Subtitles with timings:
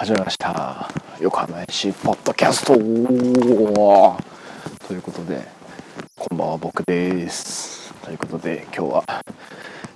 [0.00, 0.88] 始まりました。
[1.20, 2.74] 横浜市ポッドキャスト。
[2.74, 2.80] と
[4.94, 5.46] いうことで
[6.16, 7.92] こんばんは僕です。
[7.96, 9.04] ということで今日は、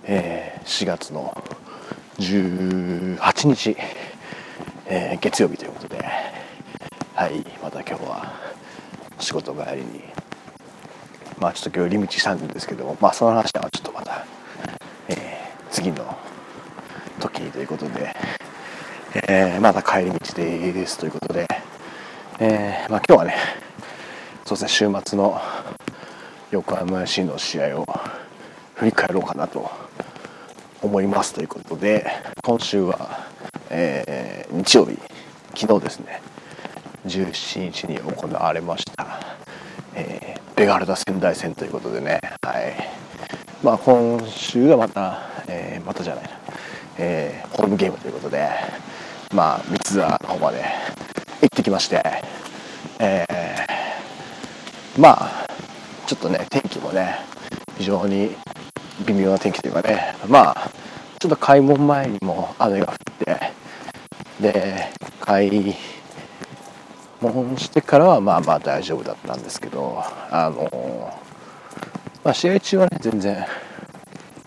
[0.03, 1.35] えー、4月の
[2.19, 3.79] 18日、
[4.85, 6.05] えー、月曜日ということで
[7.15, 8.35] はいまた今日は
[9.19, 10.03] 仕事帰りに
[11.39, 14.27] まあちょっと今日寄り道したんですけどまあその話はちょっとまた、
[15.09, 16.15] えー、次の
[17.21, 18.14] 時にということで
[19.27, 21.47] えー、まだ帰り道でいいですということで、
[22.41, 23.35] えー、まあ、今日はね
[24.45, 25.41] そうですね週末の
[26.51, 27.87] 横浜 FC の試合を
[28.75, 29.71] 振り返ろうかなと
[30.83, 32.07] 思いますということで
[32.43, 33.27] 今週は、
[33.71, 34.99] えー、日曜日
[35.57, 36.21] 昨日ですね
[37.07, 39.07] 17日に行われました、
[39.95, 42.75] え、ベガルダ仙台戦ということでねはい。
[43.63, 45.19] まあ今週はまた、
[45.49, 46.31] えー、またじゃないな、
[46.99, 48.51] えホームゲームということで
[49.35, 50.63] まあ、三沢の方まで
[51.41, 52.01] 行ってきまして、
[53.01, 55.47] えー、まあ、
[56.07, 57.17] ちょっとね、天気もね、
[57.77, 58.31] 非常に
[59.05, 60.71] 微妙な天気というかね、まあ、
[61.19, 63.41] ちょっと開門前にも雨が降って、
[64.41, 64.89] で、
[65.21, 65.75] 開
[67.21, 71.13] 門してからはまあまあ大丈夫だったんですけど、あの、
[72.23, 73.45] まあ、試合中はね、全然、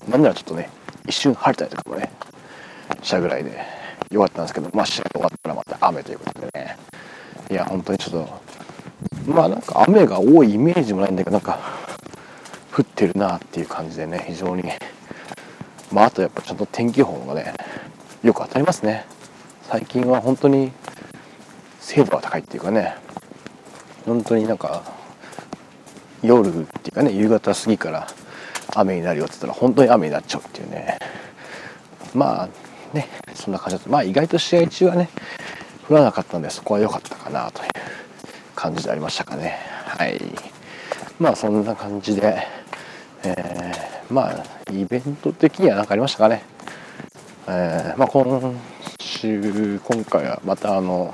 [0.07, 0.69] なんならちょっとね、
[1.05, 2.09] 一瞬晴れたりとかもね、
[3.03, 3.77] したぐらいで、
[4.11, 6.77] よかったんですけど、まあ、試合終わったらまた雨ということでね、
[7.52, 8.27] いや、本当にちょっ
[9.25, 11.59] と、まあなんか雨が多いイメージもないんだけど、なんか、
[12.73, 14.63] 降ってるなっていう感じでね、非常に、
[15.91, 17.53] まああとやっぱちゃんと天気予報がね、
[18.23, 19.05] よく当たりますね。
[19.69, 20.72] 最近は本当に
[21.80, 22.95] 精度が高いっていうかね、
[24.05, 24.83] 本当になんか、
[26.22, 28.08] 夜っていうかね、夕方過ぎから
[28.75, 31.00] 雨になるよって言ったら本当に雨になっちゃうっていうね。
[32.13, 32.50] まあ
[32.93, 33.89] ね、そんな感じだった。
[33.89, 35.09] まあ意外と試合中はね、
[35.89, 37.69] 降らなかったんで、そこは良かったかなという
[38.55, 39.57] 感じでありましたかね。
[39.85, 40.19] はい。
[41.19, 42.45] まあそんな感じで、
[43.23, 46.44] えー、まあイベント的には何かありましたかね。
[47.47, 48.59] えー、まあ今
[49.00, 51.13] 週、今回はまたあの、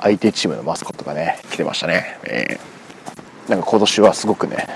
[0.00, 2.18] 相手チームのマスコットがね、来てましたね。
[2.24, 4.66] えー、なんか今年はすごくね、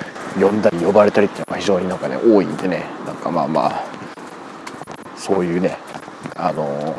[0.40, 3.84] 呼んだり呼ばれたりっていうのが非常になんかね、多いんでね、なんかまあまあ、
[5.24, 5.78] そういうね
[6.36, 6.94] あの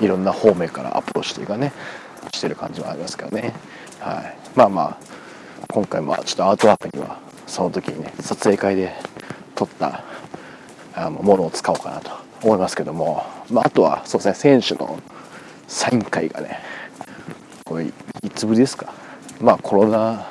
[0.00, 1.72] いろんな方面からアプローチというかね
[2.32, 3.54] してる感じはありますけどね、
[4.00, 4.96] はい、まあまあ
[5.68, 8.92] 今回もちょっとアートワークにはその時にね撮影会で
[9.54, 10.02] 撮った
[10.96, 12.10] あのものを使おうかなと
[12.42, 14.98] 思いますけども、まあ、あとはそうですね選手の
[15.68, 16.58] サイン会がね
[17.64, 17.92] これい
[18.34, 18.92] つぶりですか？
[19.40, 20.26] まあコロナ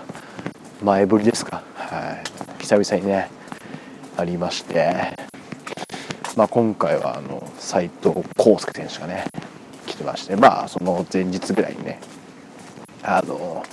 [0.83, 1.63] 前ぶりですか？
[1.75, 2.21] は
[2.59, 2.61] い。
[2.61, 3.29] 久々にね
[4.17, 5.26] ありまして。
[6.37, 9.25] まあ、今回はあの斉藤康介選手がね
[9.87, 11.99] 来てましてまあその前日ぐらいにね
[13.01, 13.63] あの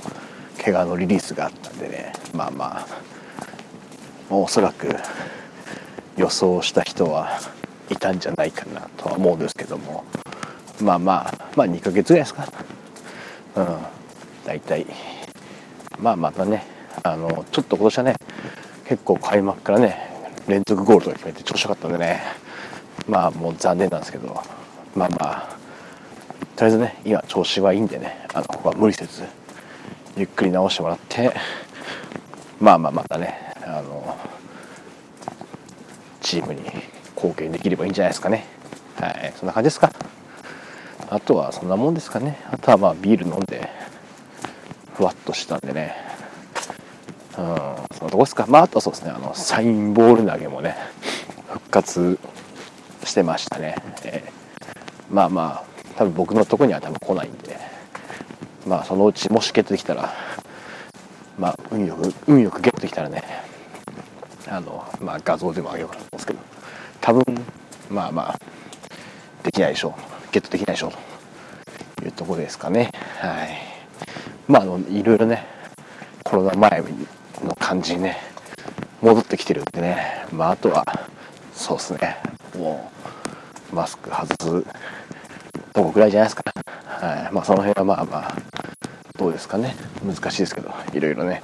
[0.64, 2.86] 怪我のリリースがあったんでねまあまあ
[4.30, 4.96] おそらく
[6.16, 7.38] 予想した人は
[7.90, 10.04] いたんじゃないかなとは思うんですけども
[10.80, 12.48] まあまあまあ2ヶ月ぐらいですか。
[13.56, 13.78] うん。
[14.46, 14.86] 大体
[15.98, 16.64] まあまたね
[17.02, 18.16] あのちょっと今年はね
[18.86, 20.10] 結構開幕からね
[20.48, 22.43] 連続ゴールとか決めて調子よかったんでね。
[23.08, 24.42] まあもう残念なんですけど
[24.94, 25.56] まあまあ
[26.56, 29.24] とりあえずね今調子はいいんでねあのここは無理せず
[30.16, 31.34] ゆっくり直してもらって
[32.60, 34.16] まあまあまたねあの
[36.20, 36.62] チームに
[37.16, 38.46] 貢献できればいいんじゃないですかね。
[39.00, 39.92] はいそんな感じですか。
[41.10, 42.38] あとはそんなもんですかね。
[42.50, 43.68] あとはまあビール飲んで
[44.94, 45.94] ふわっとしたんでね。
[47.38, 47.44] うん
[47.96, 48.46] そのとこですか。
[48.48, 50.76] まああとはそうですねあのサインボール投げもね
[51.52, 52.18] 復活
[53.04, 57.58] してましたね、えー、まあまあ多分僕のとこには多分来ないんで。
[58.66, 60.14] まあそのうちもしゲットできたら
[61.38, 63.22] まあ運よく運よくゲットできたらね
[64.48, 66.38] あのまあ画像でもあげようかなと思うんですけど。
[67.02, 67.22] 多分
[67.90, 68.38] まあまあ
[69.42, 69.92] できないでしょう。
[70.32, 70.92] ゲットできないでしょう。
[71.96, 72.90] というとこですかね。
[73.18, 73.58] はい。
[74.48, 75.44] まああのいろいろね
[76.24, 76.82] コロナ前
[77.44, 78.16] の感じにね
[79.02, 80.24] 戻ってきてるんでね。
[80.32, 80.84] まああとは
[81.52, 82.16] そうっすね。
[82.56, 82.93] もう
[83.74, 84.64] マスク外す
[85.72, 86.42] とこぐらいじゃないですか、
[86.86, 87.34] はい。
[87.34, 88.36] まあ、その辺はまあまあ
[89.18, 89.74] どうですかね。
[90.04, 91.42] 難しいですけどいろいろね。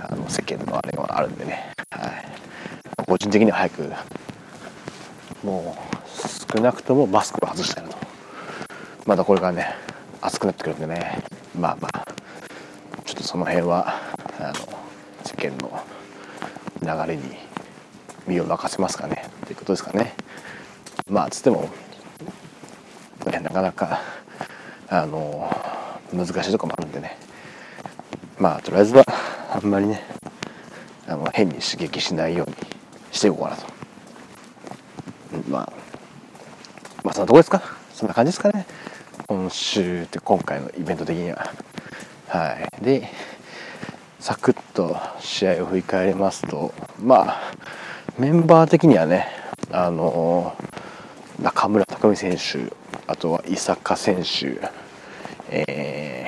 [0.00, 2.24] あの世間のあれはあるんでね、はい、
[3.06, 3.92] 個人的には早く
[5.42, 7.96] もう少なくともマスクを外したいなと。
[9.06, 9.74] まだこれからね
[10.20, 11.22] 暑くなってくるんでね。
[11.58, 12.04] まあまあ
[13.04, 13.94] ちょっとその辺は
[14.38, 14.54] あの
[15.24, 15.82] 世間の
[16.82, 17.22] 流れに
[18.26, 19.28] 身を任せますかね。
[19.46, 20.14] ということですかね。
[21.08, 21.68] まあつっても、
[23.24, 24.00] なかなか
[24.88, 25.50] あの
[26.12, 27.16] 難しいとこもあるんでね。
[28.38, 29.04] まあとりあえずは
[29.52, 30.04] あんまりね
[31.06, 32.56] あの変に刺激しないように
[33.10, 33.66] していこうかなと、
[35.48, 35.72] まあ
[37.02, 37.62] まあそんなとこですか？
[37.92, 38.66] そんな感じですかね。
[39.26, 41.52] 今週って今回のイベント的には。
[42.28, 42.84] はい。
[42.84, 43.08] で
[44.20, 47.52] サクッと試合を振り返りますとまあ
[48.18, 49.28] メンバー的にはね
[49.70, 50.56] あの
[51.40, 52.72] 中村匠選手
[53.06, 54.60] あとは伊坂選手
[55.50, 56.26] え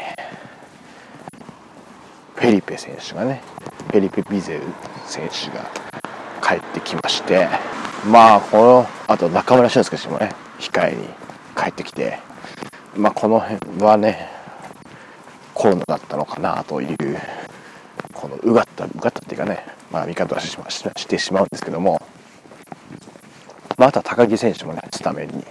[2.37, 3.43] ー、フェリペ選手がね
[3.91, 4.63] フェリペ・ビゼル
[5.05, 5.71] 選手が
[6.43, 7.49] 帰ってきまして
[8.07, 11.07] まあこのあと中村俊輔選手もね控えに
[11.55, 12.19] 帰ってきて
[12.97, 14.29] まあこの辺はね
[15.55, 16.97] コロナだったのかなという
[18.15, 22.01] このうがったうがったっていうかねまあ見方はししてしまうんですけども、
[23.81, 25.43] まあ、あとは高木選手もねスタメンに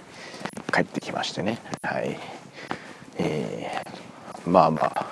[0.72, 1.58] 帰ってきましてね。
[1.82, 2.16] はい。
[3.18, 5.06] えー、まあまあ。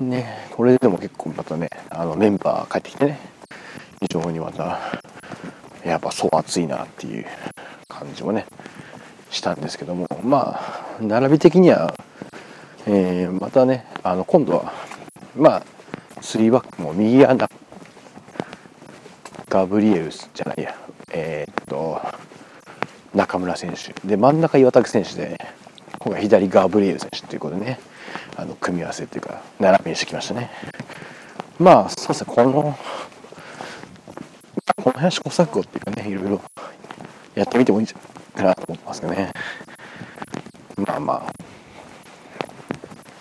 [0.00, 3.20] ねこれでも結構またねあのメンバー帰ってきてね。
[4.00, 4.78] 非常にまた
[5.84, 7.26] やっぱそう熱いなっていう
[7.88, 8.46] 感じもね
[9.28, 10.06] したんですけども。
[10.24, 11.94] まあ並び的には、
[12.86, 14.72] えー、またねあの今度は
[15.36, 15.62] まあ
[16.22, 17.52] 3バックも右アンダー。
[19.50, 20.74] ガブリエルスじゃないや。
[21.14, 22.00] えー、と
[23.14, 23.94] 中村選手。
[24.06, 25.40] で真ん中岩竹選手で
[25.98, 27.80] 今回左ガブリエル選手っていうことでね
[28.36, 30.50] あの組み合わせっていうか並びにしてきましたね。
[31.58, 32.52] まあそうですねこの
[34.76, 36.40] この辺試行錯誤っていうかねいろいろ
[37.34, 39.32] やってみてもいいんじゃないかなと思ってますけどね。
[40.76, 41.32] まあまあ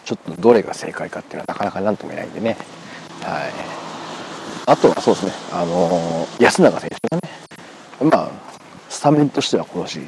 [0.03, 2.57] ちょっとどれが正解かっていうのはなかなか何とも言えないんでね。
[3.21, 3.51] はい。
[4.65, 7.29] あとはそうですねあの安永選手がね
[8.11, 8.40] まあ
[9.01, 9.99] スタメンとしては今年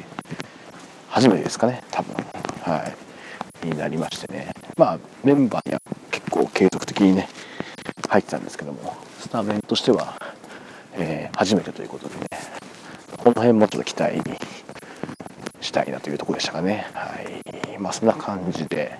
[1.08, 2.14] 初めてですかね多分。
[2.62, 2.94] は
[3.64, 3.66] い。
[3.66, 4.52] になりましてね。
[4.76, 5.80] まあメンバーには
[6.12, 7.28] 結構継続的にね
[8.08, 10.16] 入ってたんですけどもスタメンとしては、
[10.92, 12.28] えー、初めてということでね
[13.16, 14.36] この辺もちょっと期待に
[15.60, 16.86] したいなというところでしたかね。
[16.94, 17.78] はい。
[17.80, 18.96] まあそんな感じで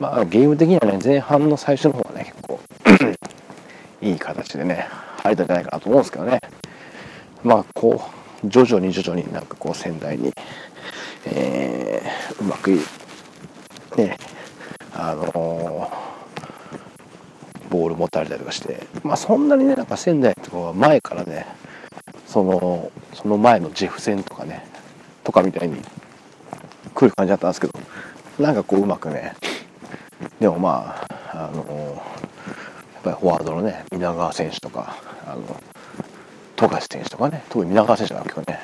[0.00, 2.60] まあゲーム的にはね前半の最初の方はね結構
[4.02, 4.88] いい形でね
[5.22, 6.40] 入れたんじゃないかなと思うんですけどね。
[7.44, 10.32] まあこう徐々に徐々になんかこう仙台に、
[11.26, 12.78] えー、うまく
[13.96, 14.16] ね
[14.92, 21.46] あのー、ボール持たれたりとかしてまあそんなにねなんか仙台とかは前からね
[22.26, 24.66] そのその前のジェフ戦とかね
[25.24, 25.82] とかみたいに
[26.94, 27.72] 来る感じだったんですけど
[28.38, 29.34] なんかこううまくね
[30.38, 34.96] でもまああのー、やっぱりフォワードのね皆川選手とか
[35.26, 35.60] あの
[36.58, 38.58] 富樫選手とかね特に皆川選手が結構ね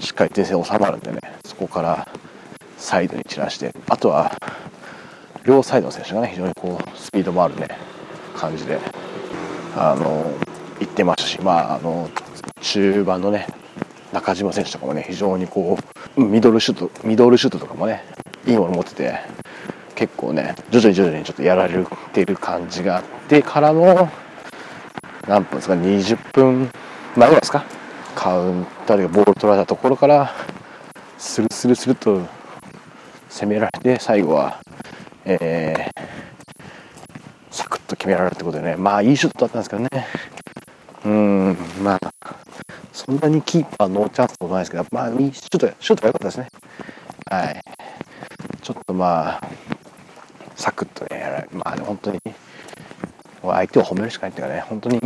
[0.00, 2.08] しっかり前線収まるんでねそこから
[2.78, 4.32] サイドに散らしてあとは
[5.44, 7.68] 両サイドの選手がね非常にこうスピードもあるね
[8.34, 8.78] 感じで
[9.76, 10.24] あの
[10.80, 12.08] 行ってましたしまああの
[12.62, 13.46] 中盤のね
[14.12, 15.78] 中島選手とかもね非常にこ
[16.16, 18.04] うミドルシュートミドルシュートとかもね
[18.46, 19.18] いいもの持ってて
[19.94, 21.84] 結構ね徐々に徐々にちょっとやられ
[22.14, 24.08] てる感じがあってからの
[25.26, 26.70] 何分ですか20分
[27.16, 27.64] 前ぐらいですか？
[28.14, 30.32] カウンターでボール取られたところから
[31.18, 32.26] スルスルスルと
[33.28, 34.60] 攻められて最後は、
[35.24, 36.04] えー、
[37.50, 38.76] サクッと決められるってことでね。
[38.76, 39.88] まあいいシュートだったんですけどね。
[41.04, 42.34] うんまあ
[42.92, 46.48] そんなにキーパーノーチャンスもないですけどまあいいシュートシュートが良かったですね。
[47.30, 47.60] はい。
[48.62, 49.40] ちょっとまあ
[50.56, 52.20] サクッとねやられまあ本当に
[53.42, 55.00] 相手を褒めるしかないっていうかね本当に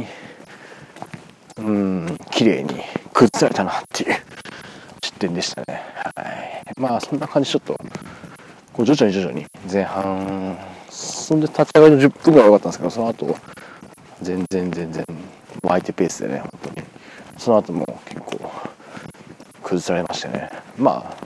[1.63, 4.17] うん綺麗に崩されたなっていう
[5.03, 5.81] 失点でしたね。
[6.17, 7.79] はい、まあそんな感じちょっと
[8.73, 10.59] こう徐々に徐々に前半
[10.91, 13.37] そんで立ち上がりの10分ぐらい良かったんですけどその後
[14.21, 15.05] 全然全然
[15.63, 16.87] 相手ペースでね本当に。
[17.39, 18.51] その後も結構
[19.63, 20.51] 崩されましてね。
[20.77, 21.17] まあ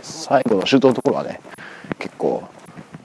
[0.00, 1.40] 最後のシュートのところはね
[1.98, 2.42] 結構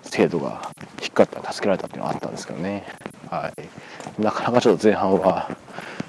[0.03, 2.83] 精度が低かった助けられたっていうのはあったんですけどね。
[3.29, 3.51] は
[4.17, 4.21] い。
[4.21, 5.50] なかなかちょっと前半は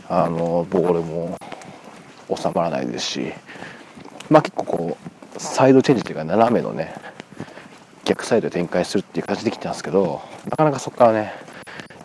[0.09, 1.37] あのボールも
[2.35, 3.33] 収まらないですし、
[4.31, 4.99] まあ、結構こ
[5.37, 6.95] うサイドチェンジというか斜めのね
[8.05, 11.33] 逆サイドで展開するっていう形できたんですけどなかなかそこからね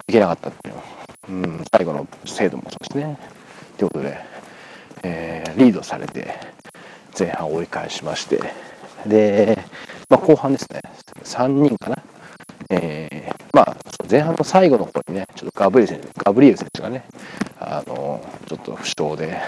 [0.08, 0.76] いけなかったっていう
[1.30, 3.18] うん、最後の精度もそうですね。
[3.78, 4.18] ということで、
[5.04, 6.38] えー、リードされて
[7.18, 8.42] 前半折り返しまして
[9.06, 9.58] で、
[10.10, 10.82] まあ、後半ですね
[11.24, 12.04] 3人かな、
[12.70, 13.78] えー、まあ
[14.10, 17.06] 前半の最後の方にねちょっとガブリエルガブリエル選手がね
[17.66, 19.42] あのちょっと負傷で、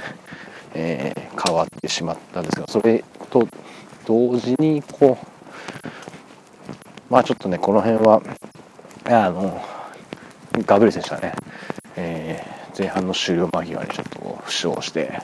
[0.74, 3.48] えー、変わってしまったんですけどそれと
[4.06, 5.26] 同時にこう
[7.10, 8.22] まあちょっとねこの辺は
[9.06, 9.62] あの
[10.66, 11.34] ガブリ選手はね、
[11.96, 15.20] えー、前半の終了間際にちょっと負傷して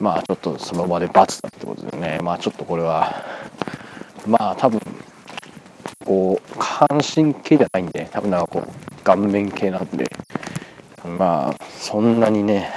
[0.00, 2.18] まあちょっとその場で罰だってことでね。
[2.22, 3.24] まあちょっとこれは
[4.26, 4.80] まあ多分
[6.04, 10.10] こう下半身系じゃないんで多分なんかこう顔面系なんで
[11.18, 12.68] まあそんなにね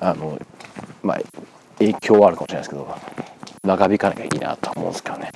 [0.00, 0.40] あの
[1.02, 1.20] まあ
[1.78, 2.88] 影響はあるかもしれないですけど
[3.62, 5.30] 長引かなきゃいいなと思うんですけどね。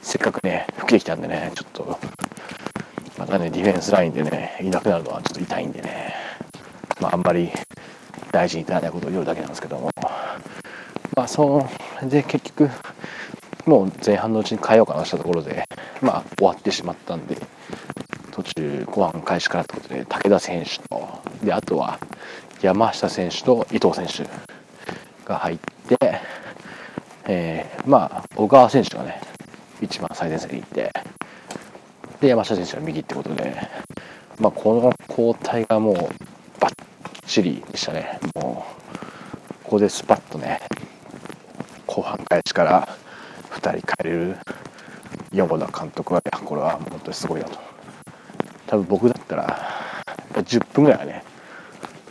[0.00, 1.98] せっかくね吹きてきたんでねちょっと
[3.18, 6.14] またねディフェンスラインでねいなくなるのはちょっと痛いんでね。
[7.00, 7.50] まああんまり
[8.30, 9.90] 大事に至らないことを言うだけなんですけども。
[11.16, 11.66] まあそ
[12.02, 12.70] うで結局
[13.66, 15.64] もう前半のうちに変えようかなしたところで
[16.00, 17.36] まあ終わってしまったんで
[18.30, 21.17] 途中後半開始からってことで武田選手と
[21.48, 21.98] であとは
[22.60, 24.28] 山下選手と伊藤選手
[25.26, 26.20] が入って、
[27.26, 29.18] えー、まあ小川選手がね
[29.80, 30.92] 一番最前線に行って
[32.20, 33.56] で山下選手は右ってことで、
[34.38, 35.96] まあ、この交代がもう
[36.60, 36.72] バッ
[37.26, 38.18] チリでしたね。
[38.34, 40.60] もうここでスパッとね
[41.86, 42.88] 後半開始から
[43.52, 44.36] 2人変えれる
[45.32, 47.58] 山田監督は、これは本当にすごいなと。
[48.66, 49.78] 多分僕だったら
[50.34, 51.27] 10分ぐらいはね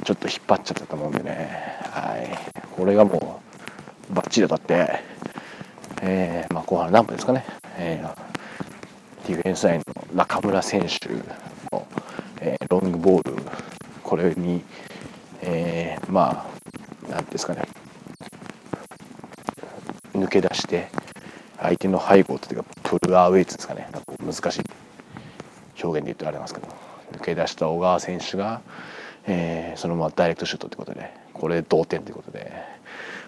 [0.07, 1.49] ちょっと引っ張っちゃったと思うんでね。
[1.91, 2.65] はい。
[2.77, 3.41] これがも
[4.09, 5.01] うバッチリ当たって、
[6.01, 7.43] えー、まあ、後半何分ですかね、
[7.77, 11.09] えー、ディフェンスラインの中村選手
[11.75, 11.85] の、
[12.39, 13.35] えー、ロングボール。
[14.01, 14.63] これに、
[15.41, 17.63] えまあ何ですかね。
[20.13, 20.87] 抜け出して
[21.59, 23.89] 相手の背後というかプルアウェイツですかね。
[24.25, 26.67] 難しい表現で言うとありますけど。
[27.11, 28.61] 抜け出した小川選手が、
[29.29, 32.51] えー、そのままダイレクトシュートということでこれ同点ということで、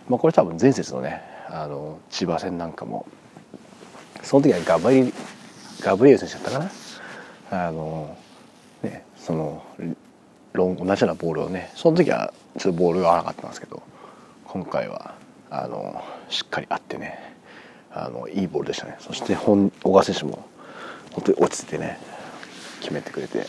[0.08, 3.06] まあ、これ多分前節のねあの千葉戦なんかも
[4.24, 5.14] その時はガブリ
[5.82, 6.60] ガブリエル選手だったか
[7.52, 7.68] な？
[7.68, 8.18] あの、
[8.82, 9.64] ね、その
[10.54, 13.84] ロン同じようなボールをねその時はちょっとボールが合わなかったんですけど
[14.46, 15.16] 今回は
[15.50, 17.36] あのしっかり合ってね
[17.92, 18.96] あのいいボールでしたね。
[19.00, 20.46] そして本小川選手も
[21.12, 22.00] 本当に落ち着いてね
[22.80, 23.46] 決めてくれて。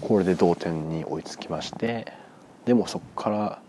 [0.00, 2.12] これで同点に追いつきまして
[2.64, 3.62] でもそこから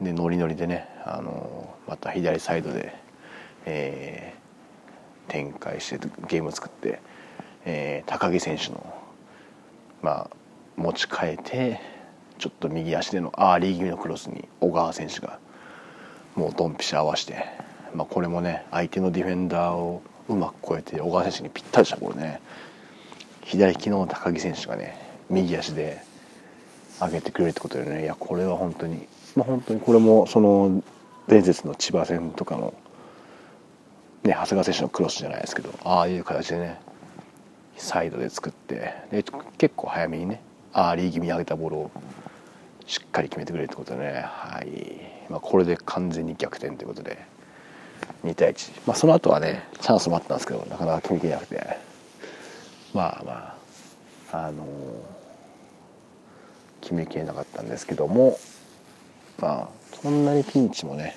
[0.00, 2.94] でノリノリでねあのまた左サイドで、
[3.64, 7.00] えー、展開してゲームを作って、
[7.64, 8.94] えー、高木選手の、
[10.02, 10.30] まあ、
[10.76, 11.80] 持ち替えて
[12.38, 15.38] ちょっと右足でのアーリー気味のクロスに小川選手が
[16.34, 17.44] もうドンピシャ合わして、
[17.94, 22.40] まあ、これもね相手のディフェンダーをうまく越えて小川選手にぴったりしたボールね。
[23.42, 25.03] 左利きの高木選手がね
[25.34, 26.02] 右足で
[27.00, 28.04] 上げてくれるってことでね。
[28.04, 29.06] いやこれは本当に。
[29.36, 30.82] まあ本当にこれもその
[31.26, 32.72] 伝説の千葉戦とかの
[34.22, 36.80] ね長谷川選手のクロスじゃないですけどああいう形でね
[37.76, 39.24] サイドで作ってで
[39.58, 40.40] 結構早めにね
[40.72, 41.90] アーリー気味に上げたボールを
[42.86, 44.22] しっかり決めてくれるってことでね。
[44.26, 47.18] はい、まあ、これで完全に逆転ということで
[48.24, 51.94] 2対1、まあ、その後はねチャンスもあったんですけどなかなか決めきれなくて。
[52.94, 53.56] まあま
[54.32, 54.66] ああのー、
[56.84, 58.38] 決めきれなかったんですけども
[59.40, 59.68] まあ
[60.00, 61.16] そんなにピンチもね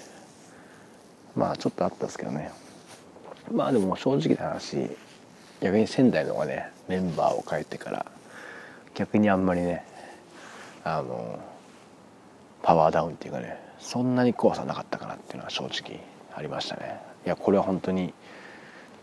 [1.36, 2.52] まあちょっとあったんですけどね。
[3.52, 4.90] まあでも正直な話
[5.62, 8.06] 逆に仙台の方がねメンバーを変えてから
[8.96, 9.86] 逆にあんまりね
[10.84, 11.40] あの
[12.64, 16.00] パワーダウンっていうかねそんなに怖さなかったかなっていうのは正直
[16.34, 17.00] ありましたね。
[17.26, 18.14] いやこれは本当に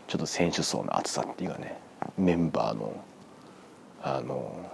[0.07, 1.77] ちょっと選手層の厚さっていうかね
[2.17, 3.03] メンバーの
[4.03, 4.71] あの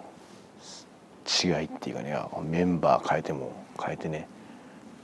[1.44, 4.28] 違いっていうかねメンバー変えても変えてね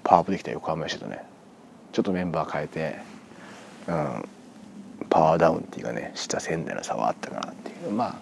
[0.04, 1.24] パワーアップできた横浜 FC とね
[1.92, 3.00] ちょっとメンバー変えて、
[3.88, 4.30] うん、
[5.10, 7.92] パワーダウンっていうかね下仙台の差はあったかなっていう。
[7.92, 8.20] ま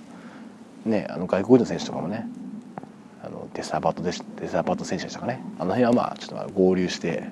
[0.86, 2.28] あねあの外国人の選手とかもね
[3.24, 5.44] あのデサバトデデサバト選手でしたかね。
[5.60, 7.24] あの辺はまあちょっと合流して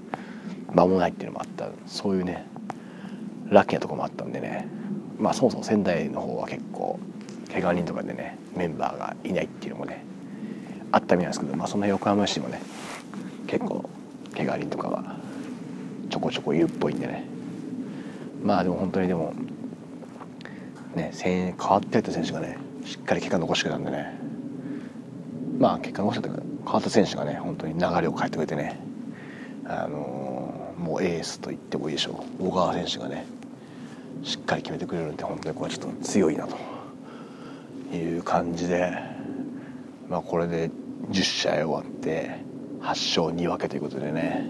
[0.73, 1.69] 間もないっていうのもあった。
[1.85, 2.45] そういうね
[3.49, 4.67] ラッキーなとこもあったんでね。
[5.19, 6.99] まあそもそも仙台の方は結構
[7.51, 10.03] 怪我人とかでねメンバーがいないっていうのもね
[10.93, 12.61] あったみたいですけど、まあ、その横浜市もね
[13.47, 13.89] 結構
[14.37, 15.15] 怪我人とかが
[16.09, 17.25] ちょこちょこいるっぽいんでね。
[18.43, 19.33] まあでも本当にでも
[20.95, 24.19] ね変わってった選手がねしっかり結果残してくれたんでね。
[25.57, 28.79] まあ結果残したというか変わった選手がね本当に流れを変えてくれてね。
[29.65, 32.49] あのー、もうエースと言ってもいいでしょう。
[32.49, 33.25] 小川選手がね
[34.23, 36.55] しっかり決めてくれるんで本当にこれちょっと強いなと
[37.95, 38.93] いう感じで、
[40.09, 40.69] まあ、これで
[41.09, 42.39] 10試合終わって
[42.81, 44.49] 8勝2分けということでね。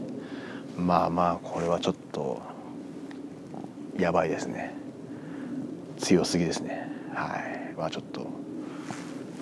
[0.77, 2.41] まあまあこれはちょっと
[3.97, 4.75] やばいですね。
[5.97, 6.89] 強すぎですね。
[7.13, 7.73] はい。
[7.77, 8.27] まあちょっと、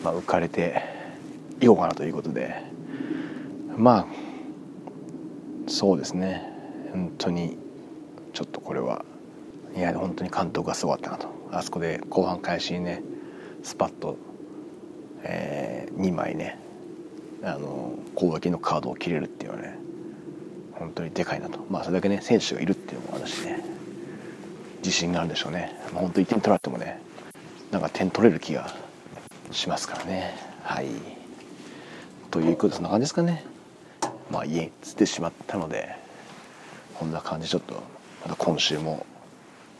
[0.03, 0.81] まあ、浮かれて
[1.61, 2.63] いこうかなということで。
[3.77, 4.05] まあ
[5.67, 6.47] そうですね。
[6.91, 7.57] 本当に
[8.33, 9.05] ちょっとこれは
[9.75, 11.29] いや本当に監督がすごかったなと。
[11.51, 13.03] あそこで後半開始にね
[13.63, 14.17] スパッと、
[15.23, 16.60] えー、2枚ね
[17.43, 19.77] あの攻撃のカードを切れるっていうのはね
[20.74, 21.65] 本当にでかいなと。
[21.69, 23.63] まあそれだけね選手がいるっていうのもあるしね。
[24.83, 27.00] 自信があるんでしょうね、まあ、本当1点取られてもね
[27.69, 28.74] なんか点取れる気が
[29.51, 30.33] しますからね。
[30.63, 30.88] はい。
[32.31, 33.43] ということでそんな感じですかね。
[34.29, 35.95] まあ家につってしまったので
[36.95, 37.83] こんな感じちょっと
[38.24, 39.05] また今週も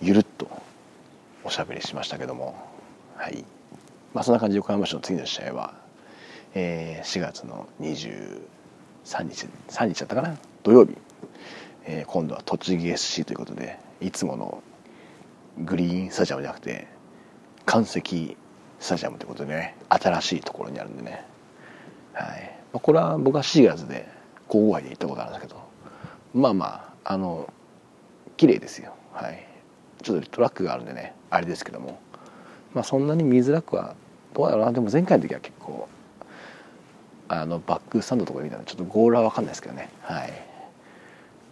[0.02, 0.50] ゆるっと
[1.44, 2.56] おしゃべりしましたけども。
[3.16, 3.44] はい。
[4.14, 5.74] まあそんな感じで横浜市の次の試合は、
[6.54, 8.42] えー、4月の23
[9.24, 10.38] 日3日だったかな？
[10.64, 10.98] 土曜日、
[11.86, 14.64] えー、今度は栃木 SC ということでいつもの
[15.60, 16.88] グリーンスタジアムじゃなくて
[17.66, 18.38] 関石
[18.80, 21.26] スタジアムということでね新しいところにあるんでね、
[22.14, 22.58] はい。
[22.74, 24.08] まあ、これは僕は4月で
[24.50, 25.62] 郊外で行ったことあるんですけど
[26.34, 26.66] まあま
[27.06, 27.52] ああの
[28.38, 28.94] 綺麗ですよ。
[29.14, 29.48] はい。
[30.02, 32.00] ちょっとトラックがあるんでねあれですけども。
[32.74, 33.96] まあそんなに見づらくは
[34.34, 34.72] どうやろうな。
[34.72, 35.90] でも前回の時は結構
[37.34, 39.90] あのバックスタンドとか見たらちょっとゴールは分かんないですけどね。
[40.02, 40.34] はい。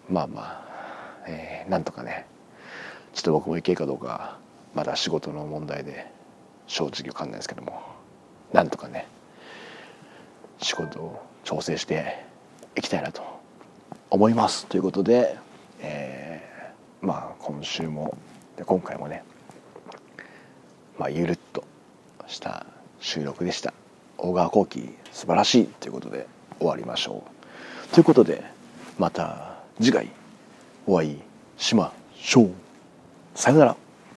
[0.09, 2.25] まあまあ、えー、なんとかね
[3.13, 4.39] ちょっと僕も行けるかどうか
[4.75, 6.12] まだ仕事の問題で
[6.67, 7.81] 正直分かんないですけども。
[8.51, 9.07] なんとかね
[10.57, 12.25] 仕事を調整して
[12.75, 13.21] いきたいなと
[14.09, 14.65] 思います。
[14.65, 15.38] ということで、
[15.79, 18.17] えー、まあ今週も
[18.65, 19.24] 今回もね、
[20.98, 21.63] まあ、ゆるっと
[22.27, 22.65] した
[23.00, 23.78] 収録でした。
[24.22, 25.66] 小川幸輝素晴らしい。
[25.66, 26.28] ということで
[26.60, 27.94] 終わりましょう。
[27.94, 28.44] ということで
[28.98, 30.10] また次回
[30.86, 31.22] お会い
[31.58, 32.52] しましょう。
[33.36, 33.88] さよなら。